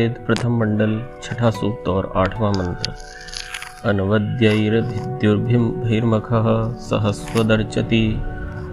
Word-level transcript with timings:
ऋग्वेद 0.00 0.26
प्रथम 0.26 0.56
मंडल, 0.56 1.04
छठा 1.22 1.50
सूक्त 1.50 1.88
और 1.88 2.12
आठवां 2.16 2.52
मंत्र। 2.52 2.92
अनवद्यैर्भिर्मखः 3.84 6.72
सहस्वदर्चति 6.72 8.22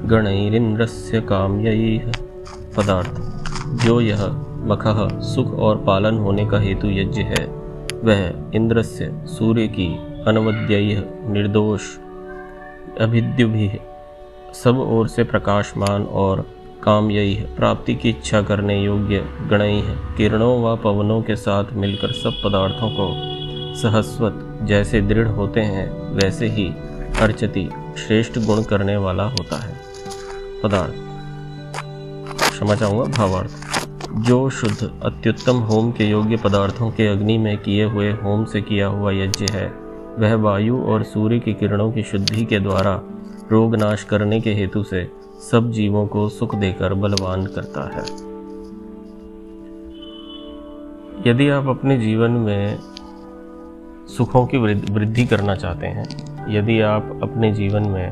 गणैरिन्द्रस्य 0.05 1.21
काम्यैः। 1.21 2.11
पदार्थ, 2.77 3.21
जो 3.85 4.01
यह 4.01 4.45
मखह 4.57 5.21
सुख 5.21 5.53
और 5.53 5.77
पालन 5.77 6.17
होने 6.17 6.45
का 6.45 6.59
हेतु 6.59 6.87
यज्ञ 6.87 7.21
है, 7.21 7.55
वह 8.03 8.51
इंद्र 8.55 8.81
से 8.81 9.25
सूर्य 9.25 9.67
की 9.67 10.23
अनवद्यय 10.27 11.07
निर्दोष। 11.27 11.81
अभिद्युभि, 13.01 13.79
सब 14.63 14.79
ओर 14.79 15.07
से 15.07 15.23
प्रकाशमान 15.23 16.03
और 16.03 16.45
कामयी 16.83 17.35
प्राप्ति 17.35 17.95
की 17.95 18.09
इच्छा 18.09 18.41
करने 18.41 18.83
योग्य 18.83 19.25
गणई 19.49 19.79
है। 19.79 19.95
किरणों 20.17 20.63
व 20.63 20.77
पवनों 20.77 21.21
के 21.21 21.35
साथ 21.35 21.65
मिलकर 21.73 22.11
सब 22.11 22.31
पदार्थों 22.45 22.89
को 22.89 23.13
सहस्वत 23.75 24.59
जैसे 24.63 25.01
दृढ़ 25.01 25.27
होते 25.27 25.61
हैं, 25.61 26.15
वैसे 26.15 26.47
ही 26.47 26.67
अर्चति 27.21 27.69
श्रेष्ठ 27.97 28.39
गुण 28.39 28.63
करने 28.63 28.97
वाला 28.97 29.23
होता 29.23 29.63
है। 29.63 29.77
पदार्थ। 30.63 30.93
क्षमा 32.51 32.75
चाहूँगा, 32.75 33.03
भावार्थ। 33.03 33.51
जो 34.17 34.49
शुद्ध, 34.49 34.91
अत्युत्तम 35.03 35.55
होम 35.55 35.91
के 35.91 36.03
योग्य 36.03 36.37
पदार्थों 36.37 36.91
के 36.91 37.07
अग्नि 37.07 37.37
में 37.37 37.57
किए 37.57 37.85
हुए 37.85 38.11
होम 38.11 38.45
से 38.45 38.61
किया 38.61 38.87
हुआ 38.87 39.11
यज्ञ 39.11 39.45
है, 39.51 39.73
वह 40.19 40.35
वायु 40.35 40.77
और 40.77 41.03
सूर्य 41.03 41.39
की 41.39 41.53
किरणों 41.53 41.91
की 41.91 42.03
शुद्धि 42.03 42.45
के 42.45 42.59
द्वारा 42.59 43.01
रोग 43.51 43.75
नाश 43.75 44.03
करने 44.03 44.41
के 44.41 44.53
हेतु 44.53 44.83
से 44.83 45.11
सब 45.41 45.69
जीवों 45.71 46.05
को 46.07 46.27
सुख 46.29 46.55
देकर 46.55 46.93
बलवान 46.93 47.45
करता 47.45 47.81
है। 47.95 48.03
यदि 51.27 51.49
आप 51.49 51.67
अपने 51.67 51.97
जीवन 51.97 52.31
में 52.31 52.77
सुखों 54.07 54.45
की 54.47 54.57
वृद्धि 54.57 55.25
करना 55.25 55.55
चाहते 55.55 55.87
हैं, 55.87 56.05
यदि 56.49 56.79
आप 56.81 57.19
अपने 57.23 57.51
जीवन 57.53 57.87
में 57.87 58.11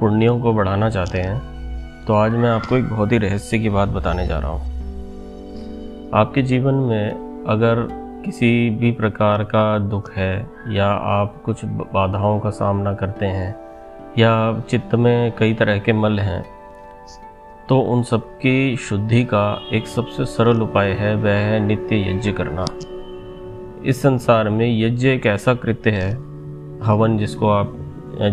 पुण्यों 0.00 0.40
को 0.40 0.52
बढ़ाना 0.52 0.90
चाहते 0.90 1.18
हैं 1.18 2.04
तो 2.06 2.14
आज 2.14 2.32
मैं 2.32 2.50
आपको 2.50 2.76
एक 2.76 2.88
बहुत 2.90 3.12
ही 3.12 3.18
रहस्य 3.18 3.58
की 3.58 3.68
बात 3.68 3.88
बताने 3.88 4.26
जा 4.26 4.38
रहा 4.38 4.50
हूँ। 4.50 6.10
आपके 6.14 6.42
जीवन 6.42 6.74
में 6.74 7.44
अगर 7.48 7.88
किसी 8.24 8.70
भी 8.70 8.90
प्रकार 8.92 9.44
का 9.44 9.78
दुख 9.78 10.12
है 10.12 10.50
या 10.68 10.88
आप 10.88 11.42
कुछ 11.44 11.64
बाधाओं 11.64 12.40
का 12.40 12.50
सामना 12.50 12.94
करते 12.94 13.26
हैं 13.26 13.69
या 14.18 14.60
चित्त 14.60 14.94
में 14.94 15.32
कई 15.38 15.54
तरह 15.54 15.78
के 15.78 15.92
मल 15.92 16.18
हैं 16.18 16.42
तो 17.68 17.78
उन 17.80 18.02
सबकी 18.02 18.76
शुद्धि 18.76 19.22
का 19.24 19.62
एक 19.72 19.86
सबसे 19.86 20.24
सरल 20.24 20.62
उपाय 20.62 20.90
है, 20.90 21.14
वह 21.14 21.30
है 21.30 21.60
नित्य 21.60 22.00
यज्ञ 22.00 22.32
करना। 22.32 22.64
इस 23.84 24.02
संसार 24.02 24.48
में 24.48 24.66
यज्ञ 24.82 25.08
एक 25.08 25.26
ऐसा 25.26 25.54
कृत्य 25.54 25.90
है, 25.90 26.10
हवन 26.82 27.16
जिसको 27.18 27.48
आप 27.48 27.76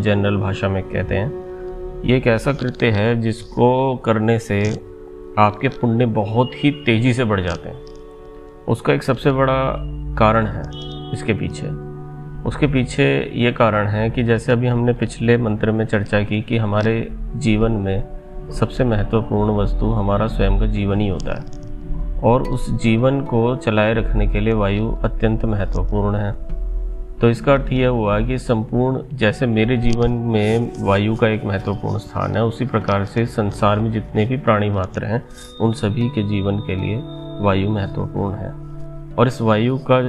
जनरल 0.02 0.38
भाषा 0.38 0.70
में 0.70 0.82
कहते 0.84 1.16
हैं, 1.16 2.02
ये 2.06 2.18
एक 2.18 2.28
ऐसा 2.28 2.54
कृत्य 2.54 2.90
है 2.92 3.22
जिसको 3.22 3.96
करने 3.96 4.40
से 4.40 4.62
आपके 5.40 5.68
पुण्य 5.70 6.06
बहुत 6.06 6.52
ही 6.56 6.72
तेज़ी 6.86 7.14
से 7.14 7.24
बढ़ 7.24 7.42
जाते 7.42 7.70
हैं। 7.70 7.84
उसका 8.68 8.94
एक 8.94 9.04
सबसे 9.04 9.32
बड़ा 9.32 9.62
कारण 10.20 10.48
है, 10.48 10.64
इसके 11.14 11.34
पीछे। 11.34 11.87
उसके 12.46 12.68
पीछे 12.68 13.32
ये 13.36 13.52
कारण 13.52 13.88
है 13.88 14.10
कि 14.10 14.24
जैसे 14.24 14.52
अभी 14.52 14.68
हमने 14.68 14.94
पिछले 14.94 15.38
मंत्र 15.38 15.72
में 15.72 15.86
चर्चा 15.86 16.24
की 16.24 16.42
कि 16.42 16.58
हमारे 16.58 17.10
जीवन 17.36 17.72
में 17.72 18.04
सबसे 18.52 18.84
महत्वपूर्ण 18.84 19.52
वस्तु 19.52 19.86
हमारा 19.86 20.28
स्वयं 20.28 20.60
का 20.60 20.66
जीवन 20.66 21.00
ही 21.00 21.08
होता 21.08 21.38
है। 21.38 21.68
और 22.24 22.42
उस 22.42 22.82
जीवन 22.84 23.22
को 23.22 23.56
चलाए 23.56 23.94
रखने 23.94 24.28
के 24.28 24.40
लिए 24.40 24.54
वायु 24.54 24.92
अत्यंत 24.92 25.46
महत्वपूर्ण 25.46 26.16
है। 26.16 26.36
तो 27.22 27.30
इसका 27.30 27.54
अर्थ 27.54 27.74
यह 27.74 27.90
हुआ 27.90 28.20
कि 28.20 28.38
संपूर्ण, 28.38 29.18
जैसे 29.18 29.46
मेरे 29.46 29.78
जीवन 29.78 30.12
में 30.12 30.72
वायु 30.80 31.16
का 31.16 31.28
एक 31.28 31.46
महत्वपूर्ण 31.46 31.98
स्थान 31.98 32.36
है, 32.36 32.44
उसी 32.44 32.66
प्रकार 32.66 33.06
से 33.06 33.26
संसार 33.26 33.80
में 33.80 33.92
जितने 33.92 34.26
भी 34.26 34.38
प्राणी 34.38 34.70
मात्र 34.70 35.06
हैं, 35.06 35.24
उन 35.62 35.72
सभी 35.72 36.10
के 36.10 36.24
जीवन 36.24 36.58
के 36.58 36.76
लिए 36.76 37.02
वायु 37.40 37.70
महत्वपूर्ण 37.70 38.36
है। 38.36 38.50
और 39.16 39.28
इस 39.28 39.42
वायु 39.42 39.78
का, 39.78 40.02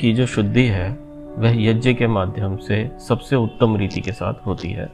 की 0.00 0.12
जो 0.12 0.26
शुद्धि 0.26 0.64
है 0.64 1.03
वह 1.38 1.62
यज्ञ 1.62 1.92
के 1.94 2.06
माध्यम 2.06 2.56
से 2.56 2.76
सबसे 2.98 3.36
उत्तम 3.36 3.76
रीति 3.76 4.00
के 4.00 4.12
साथ 4.12 4.46
होती 4.46 4.70
है। 4.72 4.88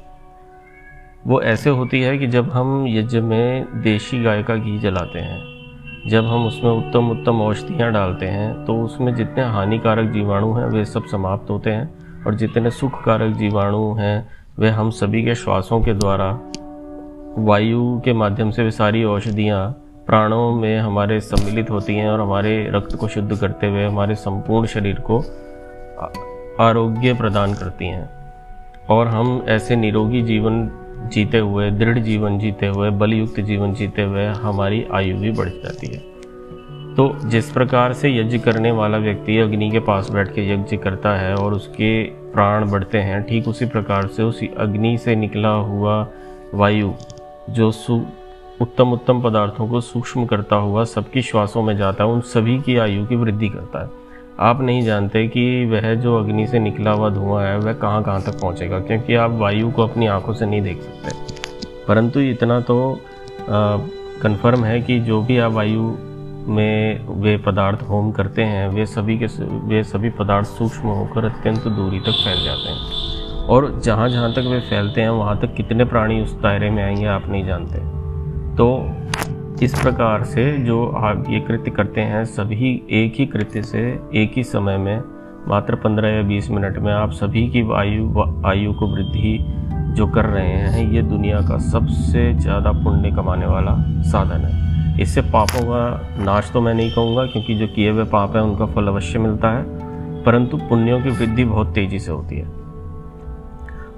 वो 1.27 1.41
ऐसे 1.43 1.71
होती 1.71 2.01
है 2.01 2.17
कि 2.19 2.27
जब 2.27 2.51
हम 2.51 2.85
यज्ञ 2.89 3.21
में 3.21 3.83
देशी 3.83 4.23
गाय 4.23 4.43
का 4.43 4.55
घी 4.57 4.79
जलाते 4.79 5.19
हैं, 5.19 5.39
जब 6.09 6.27
हम 6.27 6.47
उसमें 6.47 6.71
उत्तम 6.71 7.11
उत्तम 7.11 7.41
औषधियाँ 7.41 7.91
डालते 7.93 8.27
हैं 8.27 8.65
तो 8.65 8.81
उसमें 8.83 9.15
जितने 9.15 9.45
हानिकारक 9.45 10.11
जीवाणु 10.13 10.53
हैं, 10.53 10.67
वे 10.67 10.85
सब 10.85 11.07
समाप्त 11.07 11.51
होते 11.51 11.71
हैं 11.71 12.25
और 12.25 12.35
जितने 12.35 12.71
सुखकारक 12.71 13.37
जीवाणु 13.37 13.93
हैं, 13.95 14.29
वे 14.59 14.71
हम 14.71 14.91
सभी 14.91 15.25
के 15.25 15.35
श्वासों 15.35 15.81
के 15.81 15.95
द्वारा, 15.95 16.31
वायु 17.39 18.01
के 18.01 18.13
माध्यम 18.13 18.51
से 18.51 18.65
वे 18.65 18.71
सारी 18.71 19.05
औषधियाँ 19.05 19.71
प्राणों 20.07 20.51
में 20.55 20.79
हमारे 20.79 21.21
सम्मिलित 21.21 21.71
होती 21.71 21.95
हैं 21.95 22.09
और 22.11 22.21
हमारे 22.21 22.71
रक्त 22.71 22.97
को 22.97 23.09
शुद्ध 23.09 23.39
करते 23.39 23.67
हुए 23.67 23.85
हमारे 23.85 24.15
संपूर्ण 24.15 24.67
शरीर 24.67 25.01
को 25.01 25.23
आरोग्य 26.61 27.15
प्रदान 27.15 27.55
करती 27.55 27.87
हैं। 27.87 28.11
और 28.91 29.07
हम 29.07 29.45
ऐसे 29.49 29.77
निरोगी 29.77 30.23
जीवन 30.23 30.71
जीते 31.13 31.39
हुए, 31.39 31.71
दृढ़ 31.71 31.99
जीवन 31.99 32.39
जीते 32.39 32.67
हुए, 32.67 32.91
बलयुक्त 32.91 33.41
जीवन 33.41 33.75
जीते 33.75 34.03
हुए 34.03 34.27
हमारी 34.27 34.87
आयु 34.93 35.17
भी 35.17 35.31
बढ़ 35.31 35.49
जाती 35.49 35.87
है। 35.87 36.11
तो 36.95 37.29
जिस 37.29 37.51
प्रकार 37.53 37.93
से 37.93 38.17
यज्ञ 38.17 38.39
करने 38.39 38.71
वाला 38.71 38.99
व्यक्ति 38.99 39.39
अग्नि 39.39 39.71
के 39.71 39.81
पास 39.81 40.11
बैठ 40.11 40.35
के 40.35 40.55
यज्ञ 40.55 40.77
करता 40.77 41.17
है 41.17 41.35
और 41.35 41.55
उसके 41.55 42.05
प्राण 42.05 42.71
बढ़ते 42.71 42.99
हैं, 42.99 43.23
ठीक 43.23 43.49
उसी 43.49 43.67
प्रकार 43.67 44.07
से 44.07 44.23
उसी 44.23 44.51
अग्नि 44.59 44.99
से 44.99 45.17
निकला 45.17 45.49
हुआ 45.49 46.09
वायु, 46.55 46.93
जो 47.51 47.71
सु 47.71 48.07
उत्तम 48.61 48.93
उत्तम 48.93 49.23
पदार्थों 49.23 49.69
को 49.69 49.81
सूक्ष्म 49.81 50.27
करता 50.27 50.57
हुआ 50.57 50.85
सबकी 50.85 51.23
श्वासों 51.23 51.63
में 51.63 51.77
जाता 51.77 52.05
है, 52.05 52.11
उन 52.11 52.21
सभी 52.21 52.61
की 52.61 52.77
आयु 52.77 53.07
की 53.07 53.17
वृद्धि 53.17 53.49
करता 53.49 53.83
है। 53.83 54.00
आप 54.41 54.61
नहीं 54.61 54.83
जानते 54.83 55.27
कि 55.29 55.65
वह 55.65 55.95
जो 55.95 56.17
अग्नि 56.19 56.47
से 56.47 56.59
निकला 56.59 56.91
हुआ 56.91 57.09
धुआँ 57.11 57.45
है, 57.45 57.59
वह 57.59 57.73
कहाँ 57.73 58.03
कहाँ 58.03 58.23
तक 58.23 58.41
पहुँचेगा, 58.41 58.79
क्योंकि 58.79 59.15
आप 59.15 59.31
वायु 59.31 59.71
को 59.71 59.83
अपनी 59.83 60.07
आँखों 60.07 60.35
से 60.35 60.47
नहीं 60.47 60.63
देख 60.63 60.83
सकते। 60.83 61.11
परंतु 61.89 62.21
इतना 62.21 62.61
तो 62.61 63.01
कंफर्म 63.51 64.65
है 64.65 64.81
कि 64.81 64.99
जो 65.01 65.21
भी 65.23 65.39
आप 65.39 65.53
वायु 65.53 65.83
में 66.47 67.07
वे 67.23 67.37
पदार्थ 67.37 67.83
होम 67.83 68.11
करते 68.13 68.43
हैं, 68.43 68.69
वे 68.69 68.87
सभी 68.87 69.19
के 69.19 69.27
वे 69.69 69.83
सभी 69.85 70.11
पदार्थ 70.11 70.47
सूक्ष्म 70.47 70.89
होकर 70.89 71.25
अत्यंत 71.25 71.69
दूरी 71.69 72.01
तक 72.01 72.23
फैल 72.25 72.45
जाते 72.45 72.71
हैं। 72.71 73.47
और 73.47 73.81
जहाँ 73.85 74.09
जहाँ 74.09 74.33
तक 74.33 74.49
वे 74.51 74.61
फैलते 74.61 75.01
हैं, 75.01 75.11
वहाँ 75.11 75.39
तक 75.39 75.55
कितने 75.55 75.85
प्राणी 75.85 76.21
उस 76.23 76.33
दायरे 76.41 76.71
में 76.71 76.83
आएँगे 76.83 77.07
आप 77.07 77.29
नहीं 77.29 77.45
जानते। 77.45 77.79
तो 78.57 78.67
इस 79.63 79.75
प्रकार 79.75 80.23
से 80.25 80.45
जो 80.59 80.85
आप 80.87 81.25
ये 81.31 81.41
कृत्य 81.41 81.71
करते 81.71 82.01
हैं, 82.01 82.25
सभी 82.25 82.71
एक 82.91 83.15
ही 83.15 83.27
कृत्य 83.27 83.63
से 83.63 83.81
एक 84.15 84.33
ही 84.37 84.43
समय 84.45 84.77
में, 84.77 85.03
मात्र 85.49 85.75
पंद्रह 85.75 86.09
या 86.09 86.23
बीस 86.23 86.51
मिनट 86.51 86.79
में, 86.79 86.93
आप 86.93 87.11
सभी 87.11 87.47
की 87.49 87.61
आयु 87.73 88.23
आयु 88.47 88.73
को 88.73 88.87
वृद्धि 88.87 89.39
जो 89.97 90.07
कर 90.07 90.25
रहे 90.25 90.47
हैं, 90.47 90.91
ये 90.93 91.03
दुनिया 91.03 91.41
का 91.41 91.59
सबसे 91.59 92.33
ज़्यादा 92.35 92.73
पुण्य 92.73 93.11
कमाने 93.11 93.47
वाला 93.47 93.75
साधन 94.03 94.45
है। 94.45 95.03
इससे 95.03 95.21
पापों 95.23 95.65
का 95.65 96.25
नाश 96.25 96.51
तो 96.53 96.61
मैं 96.61 96.75
नहीं 96.75 96.91
कहूँगा, 96.91 97.25
क्योंकि 97.27 97.55
जो 97.55 97.67
किए 97.67 97.91
हुए 97.91 98.05
पाप 98.05 98.37
हैं, 98.37 98.43
उनका 98.43 98.67
फल 98.67 98.87
अवश्य 98.87 99.19
मिलता 99.19 99.51
है, 99.51 99.65
परंतु 100.25 100.57
पुण्यों 100.69 101.01
की 101.03 101.11
वृद्धि 101.11 101.45
बहुत 101.45 101.75
तेज़ी 101.75 101.99
से 101.99 102.13
होती 102.13 102.37
है। 102.37 102.60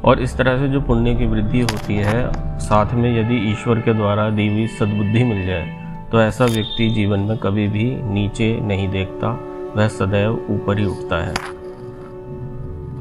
और 0.05 0.21
इस 0.21 0.37
तरह 0.37 0.59
से 0.59 0.69
जो 0.69 0.81
पुण्य 0.81 1.15
की 1.15 1.27
वृद्धि 1.27 1.61
होती 1.61 1.95
है, 1.97 2.59
साथ 2.59 2.95
में 2.95 3.11
यदि 3.11 3.37
ईश्वर 3.51 3.81
के 3.81 3.95
द्वारा 3.95 4.29
दी 4.31 4.49
हुई 4.49 4.67
सद्बुद्धि 4.69 5.25
मिल 5.25 5.47
जाए 5.47 5.81
तो 6.13 6.21
ऐसा 6.21 6.45
व्यक्ति 6.47 6.89
जीवन 6.91 7.21
में 7.21 7.37
कभी 7.39 7.67
भी 7.69 7.85
नीचे 8.05 8.49
नहीं 8.61 8.89
देखता, 8.89 9.29
वह 9.77 9.89
सदैव 9.89 10.33
ऊपर 10.51 10.79
ही 10.79 10.85
उठता 10.85 11.23
है। 11.25 11.35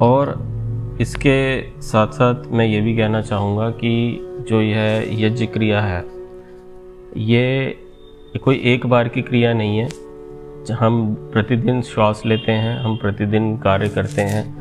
और 0.02 0.34
इसके 1.02 1.62
साथ 1.82 2.08
साथ 2.08 2.52
मैं 2.52 2.66
ये 2.66 2.80
भी 2.82 2.96
कहना 2.98 3.22
चाहूँगा 3.22 3.70
कि 3.70 4.46
जो 4.50 4.62
यह 4.62 5.08
यज्ञ 5.26 5.46
क्रिया 5.46 5.82
है, 5.82 6.04
ये 7.18 7.78
कोई 8.44 8.62
एक 8.66 8.86
बार 8.86 9.08
की 9.08 9.22
क्रिया 9.22 9.54
नहीं 9.54 9.78
है। 9.78 9.90
हम 10.72 11.14
प्रतिदिन 11.34 11.82
श्वास 11.82 12.22
लेते 12.26 12.52
हैं, 12.52 12.78
हम 12.80 12.98
प्रतिदिन 12.98 13.56
कार्य 13.58 13.90
करते 13.90 14.22
हैं 14.22 14.61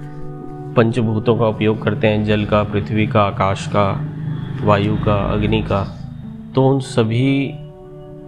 पंचभूतों 0.76 1.36
का 1.36 1.46
उपयोग 1.46 1.82
करते 1.82 2.06
हैं, 2.06 2.24
जल 2.24 2.44
का, 2.44 2.62
पृथ्वी 2.62 3.06
का, 3.06 3.22
आकाश 3.22 3.66
का, 3.66 3.90
वायु 4.64 4.96
का, 4.96 5.14
अग्नि 5.32 5.62
का। 5.62 5.82
तो 6.54 6.68
उन 6.68 6.80
सभी 6.80 7.52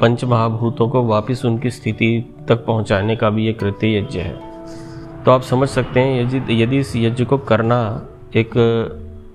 पंच 0.00 0.24
महाभूतों 0.24 0.88
को 0.88 1.02
वापस 1.04 1.44
उनकी 1.44 1.70
स्थिति 1.70 2.24
तक 2.48 2.64
पहुँचाने 2.66 3.16
का 3.16 3.30
भी 3.30 3.46
ये 3.46 3.52
कृत्य 3.52 3.96
यज्ञ 3.98 4.18
है। 4.18 4.34
तो 5.24 5.30
आप 5.30 5.42
समझ 5.42 5.68
सकते 5.68 6.00
हैं, 6.00 6.22
यदि 6.22 6.62
यदि 6.62 6.78
इस 6.78 6.96
यज्ञ 6.96 7.24
को 7.24 7.38
करना 7.38 7.80
एक 8.36 8.50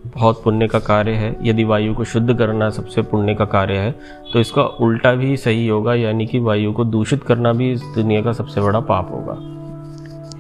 बहुत 0.07 0.43
पुण्य 0.43 0.67
का 0.67 0.79
कार्य 0.79 1.11
है, 1.11 1.35
यदि 1.43 1.63
वायु 1.63 1.93
को 1.93 2.03
शुद्ध 2.03 2.37
करना 2.37 2.69
सबसे 2.69 3.01
पुण्य 3.01 3.35
का 3.35 3.45
कार्य 3.45 3.77
है 3.77 3.91
तो 4.33 4.39
इसका 4.39 4.63
उल्टा 4.63 5.13
भी 5.13 5.35
सही 5.37 5.67
होगा, 5.67 5.93
यानी 5.95 6.25
कि 6.25 6.39
वायु 6.39 6.71
को 6.73 6.83
दूषित 6.85 7.23
करना 7.23 7.53
भी 7.53 7.71
इस 7.71 7.83
दुनिया 7.95 8.21
का 8.21 8.31
सबसे 8.33 8.61
बड़ा 8.61 8.79
पाप 8.81 9.11
होगा। 9.11 9.35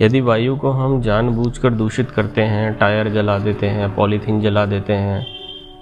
यदि 0.01 0.21
वायु 0.21 0.55
को 0.55 0.71
हम 0.71 1.01
जानबूझकर 1.01 1.73
दूषित 1.73 2.11
करते 2.11 2.41
हैं, 2.43 2.73
टायर 2.73 3.09
जला 3.09 3.37
देते 3.39 3.67
हैं, 3.67 3.95
पॉलीथीन 3.95 4.39
जला 4.41 4.65
देते 4.65 4.93
हैं, 4.93 5.25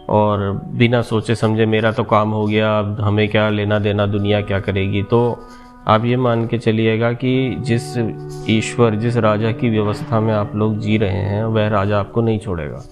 और 0.09 0.51
बिना 0.73 1.01
सोचे 1.01 1.35
समझे 1.35 1.65
मेरा 1.65 1.91
तो 1.91 2.03
काम 2.03 2.31
हो 2.31 2.45
गया, 2.45 2.77
अब 2.79 2.97
हमें 3.01 3.27
क्या 3.29 3.47
लेना 3.49 3.79
देना, 3.79 4.05
दुनिया 4.07 4.41
क्या 4.41 4.59
करेगी 4.59 5.03
तो 5.03 5.19
आप 5.87 6.05
ये 6.05 6.15
मान 6.17 6.45
के 6.47 6.57
चलिएगा 6.57 7.11
कि 7.13 7.55
जिस 7.59 7.83
ईश्वर, 8.49 8.95
जिस 8.95 9.17
राजा 9.17 9.51
की 9.51 9.69
व्यवस्था 9.69 10.19
में 10.19 10.33
आप 10.33 10.55
लोग 10.55 10.79
जी 10.79 10.97
रहे 10.97 11.21
हैं, 11.23 11.43
वह 11.45 11.67
राजा 11.67 11.99
आपको 11.99 12.21
नहीं 12.21 12.39
छोड़ेगा। 12.39 12.83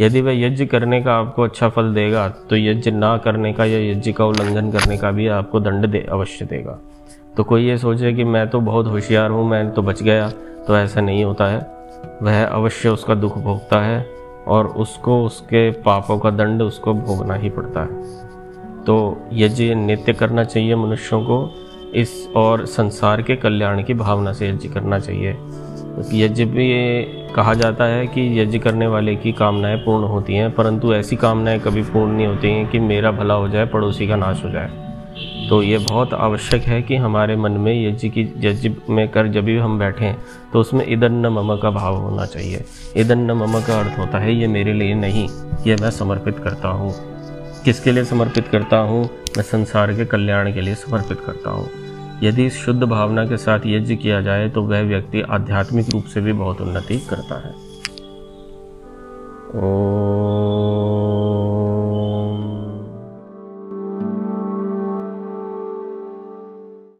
यदि 0.00 0.20
वह 0.20 0.38
यज्ञ 0.38 0.66
करने 0.66 1.00
का 1.02 1.14
आपको 1.14 1.42
अच्छा 1.42 1.68
फल 1.68 1.92
देगा 1.94 2.28
तो 2.50 2.56
यज्ञ 2.56 2.90
ना 2.90 3.16
करने 3.16 3.52
का 3.52 3.64
या 3.64 3.78
यज्ञ 3.90 4.12
का 4.12 4.24
उल्लंघन 4.24 4.70
करने 4.70 4.96
का 4.96 5.10
भी 5.10 5.26
आपको 5.28 5.60
दंड 5.60 5.86
दे, 5.86 6.06
अवश्य 6.10 6.44
देगा। 6.44 6.78
तो 7.38 7.44
कोई 7.44 7.66
ये 7.66 7.78
सोचे 7.78 8.12
कि 8.12 8.24
मैं 8.24 8.48
तो 8.50 8.60
बहुत 8.60 8.86
होशियार 8.86 9.30
हूँ, 9.30 9.48
मैं 9.48 9.70
तो 9.70 9.82
बच 9.82 10.02
गया 10.02 10.30
तो 10.66 10.76
ऐसा 10.76 11.00
नहीं 11.00 11.24
होता 11.24 11.46
है। 11.46 11.58
वह 12.22 12.44
अवश्य 12.44 12.88
उसका 12.88 13.14
दुख 13.14 13.38
भोगता 13.38 13.80
है 13.80 14.06
और 14.46 14.66
उसको, 14.66 15.24
उसके 15.24 15.70
पापों 15.70 16.18
का 16.18 16.30
दंड 16.30 16.62
उसको 16.62 16.94
भोगना 16.94 17.34
ही 17.34 17.50
पड़ता 17.50 17.80
है। 17.80 18.02
तो 18.84 19.28
यज्ञ 19.32 19.74
नित्य 19.74 20.12
करना 20.12 20.44
चाहिए 20.44 20.74
मनुष्यों 20.74 21.22
को, 21.22 21.54
इस 21.94 22.28
और 22.36 22.66
संसार 22.66 23.22
के 23.22 23.36
कल्याण 23.36 23.82
की 23.82 23.94
भावना 23.94 24.32
से 24.32 24.48
यज्ञ 24.48 24.68
करना 24.68 24.98
चाहिए। 24.98 25.36
यज्ञ 26.12 26.44
भी 26.44 27.02
कहा 27.34 27.54
जाता 27.54 27.84
है 27.84 28.06
कि 28.06 28.40
यज्ञ 28.40 28.58
करने 28.58 28.86
वाले 28.86 29.16
की 29.16 29.32
कामनाएँ 29.32 29.76
पूर्ण 29.76 30.04
होती 30.04 30.34
हैं, 30.34 30.50
परंतु 30.54 30.94
ऐसी 30.94 31.16
कामनाएँ 31.16 31.60
कभी 31.60 31.82
पूर्ण 31.82 32.12
नहीं 32.12 32.26
होती 32.26 32.48
हैं 32.48 32.66
कि 32.66 32.78
मेरा 32.78 33.10
भला 33.10 33.34
हो 33.34 33.48
जाए, 33.48 33.66
पड़ोसी 33.66 34.08
का 34.08 34.16
नाश 34.16 34.44
हो 34.44 34.50
जाए। 34.50 34.87
तो 35.48 35.62
ये 35.62 35.78
बहुत 35.80 36.14
आवश्यक 36.14 36.62
है 36.62 36.80
कि 36.82 36.96
हमारे 36.96 37.36
मन 37.36 37.52
में 37.52 37.72
यज्ञ 37.74 38.08
की 38.08 38.22
यज्ञ 38.38 38.70
में 38.90 39.08
कर 39.08 39.26
जब 39.26 39.44
भी 39.44 39.56
हम 39.58 39.78
बैठें 39.78 40.14
तो 40.52 40.60
उसमें 40.60 40.84
इदन 40.86 41.14
न 41.16 41.26
मम 41.28 41.54
का 41.56 41.70
भाव 41.70 41.96
होना 41.96 42.26
चाहिए। 42.26 42.64
इदन 42.96 43.18
न 43.20 43.32
मम 43.32 43.60
का 43.60 43.78
अर्थ 43.80 43.98
होता 43.98 44.18
है, 44.18 44.34
ये 44.34 44.46
मेरे 44.46 44.72
लिए 44.72 44.94
नहीं, 44.94 45.28
ये 45.66 45.76
मैं 45.76 45.90
समर्पित 45.90 46.38
करता 46.38 46.68
हूँ। 46.68 46.92
किसके 47.64 47.92
लिए 47.92 48.04
समर्पित 48.04 48.48
करता 48.48 48.78
हूँ? 48.78 49.04
मैं 49.36 49.42
संसार 49.42 49.92
के 49.92 50.04
कल्याण 50.04 50.52
के 50.54 50.60
लिए 50.60 50.74
समर्पित 50.74 51.20
करता 51.20 51.50
हूँ। 51.50 51.68
यदि 52.22 52.48
शुद्ध 52.50 52.82
भावना 52.82 53.24
के 53.26 53.36
साथ 53.36 53.66
यज्ञ 53.66 53.96
किया 53.96 54.20
जाए 54.20 54.48
तो 54.48 54.62
वह 54.62 54.82
व्यक्ति 54.82 55.20
आध्यात्मिक 55.30 55.90
रूप 55.90 56.04
से 56.04 56.20
भी 56.20 56.32
बहुत 56.32 56.60
उन्नति 56.60 56.98
करता 57.10 57.38
है। 57.38 57.52
ओ 59.54 59.97